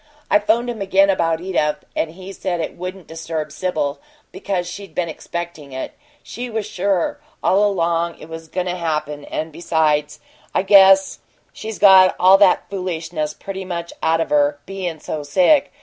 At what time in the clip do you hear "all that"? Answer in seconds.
12.19-12.67